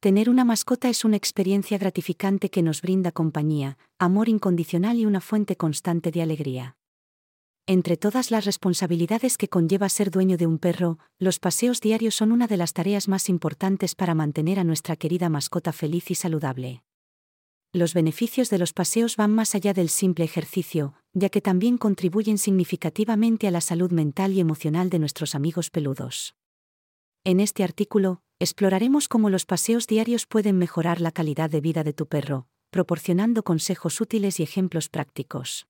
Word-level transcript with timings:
Tener 0.00 0.30
una 0.30 0.46
mascota 0.46 0.88
es 0.88 1.04
una 1.04 1.18
experiencia 1.18 1.76
gratificante 1.76 2.48
que 2.48 2.62
nos 2.62 2.80
brinda 2.80 3.12
compañía, 3.12 3.76
amor 3.98 4.30
incondicional 4.30 4.98
y 4.98 5.04
una 5.04 5.20
fuente 5.20 5.56
constante 5.56 6.10
de 6.10 6.22
alegría. 6.22 6.78
Entre 7.66 7.98
todas 7.98 8.30
las 8.30 8.46
responsabilidades 8.46 9.36
que 9.36 9.48
conlleva 9.48 9.90
ser 9.90 10.10
dueño 10.10 10.38
de 10.38 10.46
un 10.46 10.56
perro, 10.58 10.98
los 11.18 11.38
paseos 11.38 11.82
diarios 11.82 12.14
son 12.14 12.32
una 12.32 12.46
de 12.46 12.56
las 12.56 12.72
tareas 12.72 13.08
más 13.08 13.28
importantes 13.28 13.94
para 13.94 14.14
mantener 14.14 14.58
a 14.58 14.64
nuestra 14.64 14.96
querida 14.96 15.28
mascota 15.28 15.70
feliz 15.70 16.10
y 16.10 16.14
saludable. 16.14 16.82
Los 17.74 17.92
beneficios 17.92 18.48
de 18.48 18.56
los 18.56 18.72
paseos 18.72 19.16
van 19.18 19.34
más 19.34 19.54
allá 19.54 19.74
del 19.74 19.90
simple 19.90 20.24
ejercicio, 20.24 20.94
ya 21.12 21.28
que 21.28 21.42
también 21.42 21.76
contribuyen 21.76 22.38
significativamente 22.38 23.46
a 23.48 23.50
la 23.50 23.60
salud 23.60 23.92
mental 23.92 24.32
y 24.32 24.40
emocional 24.40 24.88
de 24.88 24.98
nuestros 24.98 25.34
amigos 25.34 25.68
peludos. 25.68 26.34
En 27.22 27.38
este 27.38 27.64
artículo, 27.64 28.22
exploraremos 28.40 29.06
cómo 29.06 29.28
los 29.28 29.44
paseos 29.44 29.86
diarios 29.86 30.26
pueden 30.26 30.56
mejorar 30.56 31.02
la 31.02 31.12
calidad 31.12 31.50
de 31.50 31.60
vida 31.60 31.84
de 31.84 31.92
tu 31.92 32.06
perro, 32.06 32.48
proporcionando 32.70 33.42
consejos 33.42 34.00
útiles 34.00 34.40
y 34.40 34.42
ejemplos 34.42 34.88
prácticos. 34.88 35.68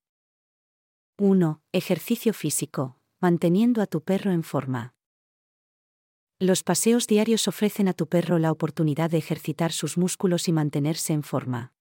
1. 1.17 1.61
Ejercicio 1.73 2.33
físico, 2.33 2.97
manteniendo 3.19 3.81
a 3.81 3.87
tu 3.87 4.01
perro 4.01 4.31
en 4.31 4.43
forma. 4.43 4.95
Los 6.39 6.63
paseos 6.63 7.07
diarios 7.07 7.49
ofrecen 7.49 7.89
a 7.89 7.93
tu 7.93 8.07
perro 8.07 8.39
la 8.39 8.53
oportunidad 8.53 9.09
de 9.11 9.17
ejercitar 9.17 9.73
sus 9.73 9.97
músculos 9.97 10.47
y 10.47 10.53
mantenerse 10.53 11.11
en 11.11 11.23
forma. 11.23 11.73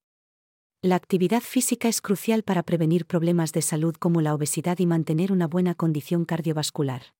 La 0.82 0.96
actividad 0.96 1.40
física 1.40 1.86
es 1.86 2.00
crucial 2.00 2.42
para 2.42 2.64
prevenir 2.64 3.06
problemas 3.06 3.52
de 3.52 3.62
salud 3.62 3.94
como 3.94 4.20
la 4.20 4.34
obesidad 4.34 4.80
y 4.80 4.86
mantener 4.86 5.30
una 5.30 5.46
buena 5.46 5.76
condición 5.76 6.24
cardiovascular. 6.24 7.14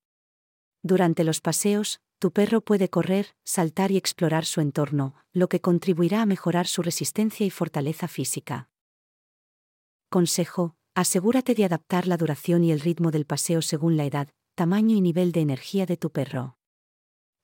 Durante 0.83 1.23
los 1.23 1.41
paseos, 1.41 2.01
tu 2.21 2.33
perro 2.33 2.61
puede 2.61 2.91
correr, 2.91 3.35
saltar 3.45 3.91
y 3.91 3.97
explorar 3.97 4.45
su 4.45 4.61
entorno, 4.61 5.15
lo 5.33 5.49
que 5.49 5.63
contribuirá 5.63 6.21
a 6.21 6.27
mejorar 6.27 6.67
su 6.67 6.83
resistencia 6.83 7.47
y 7.47 7.51
fortaleza 7.51 8.09
física. 8.09 8.69
Consejo, 10.11 10.77
asegúrate 10.95 11.55
de 11.55 11.65
adaptar 11.65 12.07
la 12.07 12.19
duración 12.19 12.63
y 12.63 12.73
el 12.73 12.81
ritmo 12.81 13.11
del 13.11 13.25
paseo 13.25 13.63
según 13.63 13.97
la 13.97 14.05
edad, 14.05 14.29
tamaño 14.55 14.95
y 14.95 15.01
nivel 15.01 15.33
de 15.33 15.41
energía 15.41 15.87
de 15.87 15.97
tu 15.97 16.11
perro. 16.11 16.59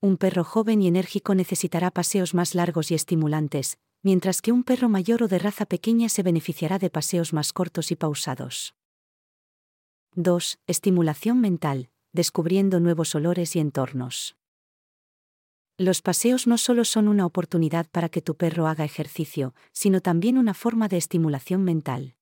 Un 0.02 0.18
perro 0.18 0.44
joven 0.44 0.82
y 0.82 0.88
enérgico 0.88 1.34
necesitará 1.34 1.90
paseos 1.90 2.34
más 2.34 2.54
largos 2.54 2.90
y 2.90 2.94
estimulantes, 2.94 3.78
mientras 4.02 4.42
que 4.42 4.52
un 4.52 4.62
perro 4.62 4.90
mayor 4.90 5.22
o 5.22 5.28
de 5.28 5.38
raza 5.38 5.64
pequeña 5.64 6.10
se 6.10 6.22
beneficiará 6.22 6.78
de 6.78 6.90
paseos 6.90 7.32
más 7.32 7.54
cortos 7.54 7.90
y 7.90 7.96
pausados. 7.96 8.74
2. 10.16 10.58
Estimulación 10.66 11.40
mental, 11.40 11.88
descubriendo 12.12 12.78
nuevos 12.78 13.14
olores 13.14 13.56
y 13.56 13.60
entornos. 13.60 14.36
Los 15.78 16.00
paseos 16.00 16.46
no 16.46 16.56
solo 16.56 16.86
son 16.86 17.06
una 17.06 17.26
oportunidad 17.26 17.86
para 17.90 18.08
que 18.08 18.22
tu 18.22 18.34
perro 18.34 18.66
haga 18.66 18.84
ejercicio, 18.84 19.54
sino 19.72 20.00
también 20.00 20.38
una 20.38 20.54
forma 20.54 20.88
de 20.88 20.96
estimulación 20.96 21.64
mental. 21.64 22.14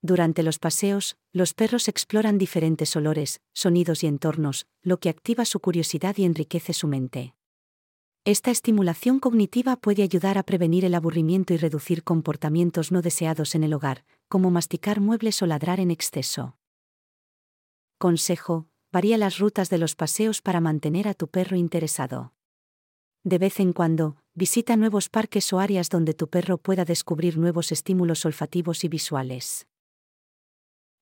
Durante 0.00 0.42
los 0.42 0.58
paseos, 0.58 1.18
los 1.32 1.52
perros 1.52 1.86
exploran 1.86 2.38
diferentes 2.38 2.96
olores, 2.96 3.42
sonidos 3.52 4.02
y 4.02 4.06
entornos, 4.06 4.66
lo 4.80 4.98
que 5.00 5.10
activa 5.10 5.44
su 5.44 5.60
curiosidad 5.60 6.16
y 6.16 6.24
enriquece 6.24 6.72
su 6.72 6.88
mente. 6.88 7.34
Esta 8.24 8.50
estimulación 8.50 9.20
cognitiva 9.20 9.76
puede 9.76 10.02
ayudar 10.02 10.38
a 10.38 10.42
prevenir 10.42 10.86
el 10.86 10.94
aburrimiento 10.94 11.52
y 11.52 11.58
reducir 11.58 12.02
comportamientos 12.04 12.90
no 12.90 13.02
deseados 13.02 13.54
en 13.54 13.64
el 13.64 13.74
hogar, 13.74 14.06
como 14.28 14.50
masticar 14.50 15.00
muebles 15.00 15.42
o 15.42 15.46
ladrar 15.46 15.78
en 15.78 15.90
exceso. 15.90 16.56
Consejo, 17.98 18.66
varía 18.90 19.18
las 19.18 19.38
rutas 19.38 19.68
de 19.68 19.76
los 19.78 19.94
paseos 19.94 20.40
para 20.40 20.60
mantener 20.60 21.06
a 21.06 21.14
tu 21.14 21.28
perro 21.28 21.56
interesado. 21.56 22.32
De 23.24 23.38
vez 23.38 23.60
en 23.60 23.72
cuando, 23.72 24.16
visita 24.34 24.76
nuevos 24.76 25.08
parques 25.08 25.52
o 25.52 25.60
áreas 25.60 25.88
donde 25.88 26.12
tu 26.12 26.28
perro 26.28 26.58
pueda 26.58 26.84
descubrir 26.84 27.38
nuevos 27.38 27.70
estímulos 27.70 28.24
olfativos 28.24 28.82
y 28.82 28.88
visuales. 28.88 29.68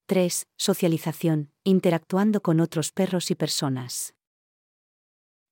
3. 0.04 0.46
Socialización, 0.58 1.50
interactuando 1.64 2.42
con 2.42 2.60
otros 2.60 2.92
perros 2.92 3.30
y 3.30 3.36
personas. 3.36 4.14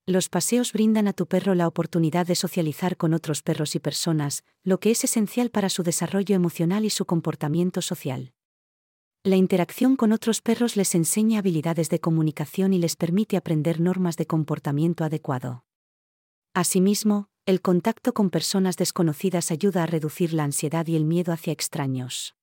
Los 0.04 0.28
paseos 0.28 0.72
brindan 0.74 1.08
a 1.08 1.14
tu 1.14 1.26
perro 1.26 1.54
la 1.54 1.66
oportunidad 1.66 2.26
de 2.26 2.34
socializar 2.34 2.98
con 2.98 3.14
otros 3.14 3.42
perros 3.42 3.74
y 3.74 3.78
personas, 3.78 4.44
lo 4.62 4.78
que 4.78 4.90
es 4.90 5.04
esencial 5.04 5.50
para 5.50 5.70
su 5.70 5.82
desarrollo 5.82 6.34
emocional 6.34 6.84
y 6.84 6.90
su 6.90 7.06
comportamiento 7.06 7.80
social. 7.80 8.32
La 9.22 9.36
interacción 9.36 9.96
con 9.96 10.12
otros 10.12 10.42
perros 10.42 10.76
les 10.76 10.94
enseña 10.94 11.38
habilidades 11.38 11.88
de 11.88 12.00
comunicación 12.00 12.74
y 12.74 12.78
les 12.78 12.96
permite 12.96 13.36
aprender 13.38 13.80
normas 13.80 14.16
de 14.16 14.26
comportamiento 14.26 15.04
adecuado. 15.04 15.64
Asimismo, 16.58 17.28
el 17.46 17.60
contacto 17.60 18.12
con 18.12 18.30
personas 18.30 18.76
desconocidas 18.76 19.52
ayuda 19.52 19.84
a 19.84 19.86
reducir 19.86 20.32
la 20.32 20.42
ansiedad 20.42 20.84
y 20.88 20.96
el 20.96 21.04
miedo 21.04 21.32
hacia 21.32 21.52
extraños. 21.52 22.34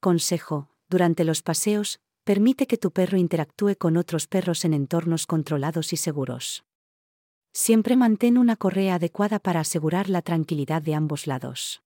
Consejo, 0.00 0.68
durante 0.90 1.24
los 1.24 1.40
paseos, 1.40 1.98
permite 2.24 2.66
que 2.66 2.76
tu 2.76 2.90
perro 2.90 3.16
interactúe 3.16 3.76
con 3.78 3.96
otros 3.96 4.26
perros 4.26 4.66
en 4.66 4.74
entornos 4.74 5.26
controlados 5.26 5.94
y 5.94 5.96
seguros. 5.96 6.66
Siempre 7.54 7.96
mantén 7.96 8.36
una 8.36 8.54
correa 8.54 8.96
adecuada 8.96 9.38
para 9.38 9.60
asegurar 9.60 10.10
la 10.10 10.20
tranquilidad 10.20 10.82
de 10.82 10.94
ambos 10.94 11.26
lados. 11.26 11.82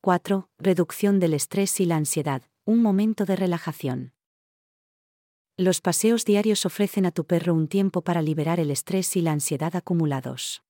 4. 0.00 0.48
Reducción 0.58 1.20
del 1.20 1.34
estrés 1.34 1.78
y 1.78 1.86
la 1.86 1.94
ansiedad, 1.94 2.42
un 2.64 2.82
momento 2.82 3.26
de 3.26 3.36
relajación. 3.36 4.12
Los 5.58 5.82
paseos 5.82 6.24
diarios 6.24 6.64
ofrecen 6.64 7.04
a 7.04 7.10
tu 7.10 7.26
perro 7.26 7.52
un 7.52 7.68
tiempo 7.68 8.02
para 8.02 8.22
liberar 8.22 8.58
el 8.58 8.70
estrés 8.70 9.14
y 9.16 9.20
la 9.20 9.32
ansiedad 9.32 9.76
acumulados. 9.76 10.62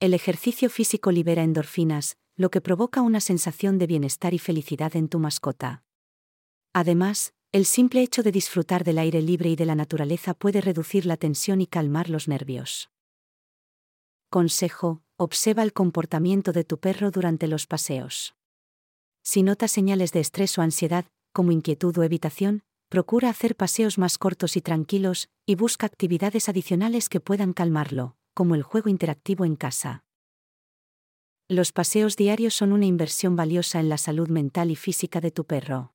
El 0.00 0.14
ejercicio 0.14 0.70
físico 0.70 1.12
libera 1.12 1.42
endorfinas, 1.42 2.16
lo 2.34 2.50
que 2.50 2.62
provoca 2.62 3.02
una 3.02 3.20
sensación 3.20 3.76
de 3.76 3.86
bienestar 3.86 4.32
y 4.32 4.38
felicidad 4.38 4.96
en 4.96 5.08
tu 5.08 5.18
mascota. 5.18 5.84
Además, 6.72 7.34
el 7.52 7.66
simple 7.66 8.00
hecho 8.00 8.22
de 8.22 8.32
disfrutar 8.32 8.84
del 8.84 8.98
aire 8.98 9.20
libre 9.20 9.50
y 9.50 9.56
de 9.56 9.66
la 9.66 9.74
naturaleza 9.74 10.32
puede 10.32 10.62
reducir 10.62 11.04
la 11.04 11.18
tensión 11.18 11.60
y 11.60 11.66
calmar 11.66 12.08
los 12.08 12.26
nervios. 12.26 12.90
Consejo, 14.30 15.02
observa 15.16 15.62
el 15.62 15.74
comportamiento 15.74 16.52
de 16.52 16.64
tu 16.64 16.78
perro 16.78 17.10
durante 17.10 17.48
los 17.48 17.66
paseos. 17.66 18.34
Si 19.22 19.42
notas 19.42 19.72
señales 19.72 20.12
de 20.12 20.20
estrés 20.20 20.56
o 20.56 20.62
ansiedad, 20.62 21.04
como 21.34 21.52
inquietud 21.52 21.98
o 21.98 22.02
evitación, 22.02 22.62
procura 22.90 23.30
hacer 23.30 23.56
paseos 23.56 23.98
más 23.98 24.18
cortos 24.18 24.56
y 24.56 24.60
tranquilos, 24.60 25.30
y 25.46 25.54
busca 25.54 25.86
actividades 25.86 26.48
adicionales 26.48 27.08
que 27.08 27.20
puedan 27.20 27.52
calmarlo, 27.52 28.16
como 28.34 28.56
el 28.56 28.64
juego 28.64 28.90
interactivo 28.90 29.44
en 29.44 29.54
casa. 29.54 30.04
Los 31.48 31.70
paseos 31.70 32.16
diarios 32.16 32.52
son 32.54 32.72
una 32.72 32.86
inversión 32.86 33.36
valiosa 33.36 33.78
en 33.78 33.88
la 33.88 33.96
salud 33.96 34.28
mental 34.28 34.72
y 34.72 34.76
física 34.76 35.20
de 35.20 35.30
tu 35.30 35.44
perro. 35.44 35.94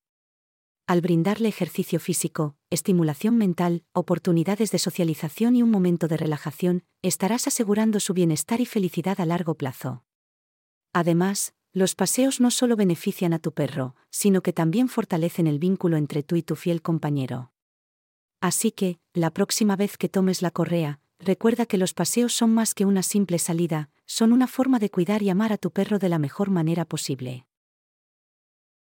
Al 0.88 1.01
brindarle 1.01 1.50
ejercicio 1.50 2.00
físico, 2.00 2.56
estimulación 2.69 3.38
mental, 3.38 3.83
oportunidades 3.91 4.72
de 4.72 4.79
socialización 4.79 5.57
y 5.57 5.63
un 5.63 5.72
momento 5.72 6.07
de 6.07 6.16
relajación, 6.16 6.85
estarás 7.01 7.47
asegurando 7.47 8.00
su 8.00 8.13
bienestar 8.13 8.62
y 8.62 8.66
felicidad 8.66 9.19
a 9.19 9.25
largo 9.25 9.56
plazo. 9.56 10.06
Además, 10.94 11.56
los 11.75 11.94
paseos 11.94 12.40
no 12.40 12.52
solo 12.52 12.78
benefician 12.78 13.34
a 13.34 13.40
tu 13.40 13.52
perro, 13.52 13.96
sino 14.09 14.41
que 14.41 14.53
también 14.53 14.88
fortalecen 14.88 15.46
el 15.46 15.59
vínculo 15.59 15.97
entre 15.97 16.24
tú 16.24 16.38
y 16.38 16.41
tu 16.41 16.56
fiel 16.56 16.81
compañero. 16.81 17.52
Así 18.40 18.72
que, 18.72 18.97
la 19.13 19.30
próxima 19.31 19.75
vez 19.75 19.97
que 19.97 20.08
tomes 20.08 20.41
la 20.41 20.52
correa, 20.52 21.02
recuerda 21.19 21.66
que 21.66 21.78
los 21.78 21.94
paseos 21.94 22.34
son 22.34 22.53
más 22.53 22.74
que 22.74 22.86
una 22.86 23.03
simple 23.03 23.40
salida, 23.40 23.90
son 24.06 24.31
una 24.31 24.47
forma 24.47 24.80
de 24.80 24.90
cuidar 24.90 25.22
y 25.22 25.30
amar 25.30 25.52
a 25.52 25.58
tu 25.58 25.69
perro 25.69 26.00
de 26.00 26.08
la 26.08 26.18
mejor 26.18 26.50
manera 26.50 26.86
posible. 26.86 27.46